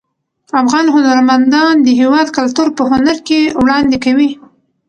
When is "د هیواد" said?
1.81-2.27